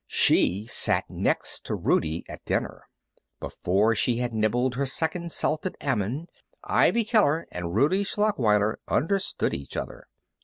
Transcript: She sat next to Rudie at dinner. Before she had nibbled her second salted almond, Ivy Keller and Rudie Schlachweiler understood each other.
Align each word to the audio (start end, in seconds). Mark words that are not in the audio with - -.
She 0.07 0.65
sat 0.65 1.07
next 1.11 1.63
to 1.67 1.75
Rudie 1.75 2.25
at 2.27 2.43
dinner. 2.43 2.85
Before 3.39 3.93
she 3.93 4.15
had 4.17 4.33
nibbled 4.33 4.73
her 4.73 4.87
second 4.87 5.31
salted 5.31 5.77
almond, 5.79 6.27
Ivy 6.63 7.03
Keller 7.03 7.47
and 7.51 7.75
Rudie 7.75 8.03
Schlachweiler 8.03 8.77
understood 8.87 9.53
each 9.53 9.77
other. 9.77 10.07